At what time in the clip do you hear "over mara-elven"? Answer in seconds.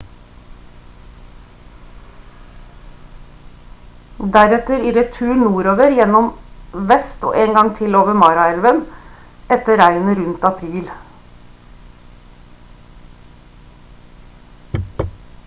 8.01-8.81